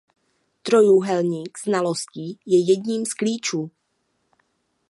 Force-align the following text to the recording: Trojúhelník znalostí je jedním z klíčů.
Trojúhelník 0.63 1.57
znalostí 1.57 2.39
je 2.45 2.69
jedním 2.71 3.05
z 3.05 3.13
klíčů. 3.13 3.71